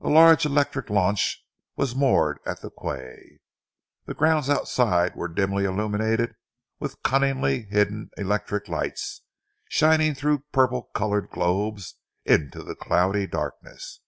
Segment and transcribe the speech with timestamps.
[0.00, 1.44] A large electric launch
[1.76, 3.40] was moored at the quay.
[4.06, 6.34] The grounds outside were dimly illuminated
[6.80, 9.20] with cunningly hidden electric lights
[9.68, 14.00] shining through purple coloured globes into the cloudy darkness.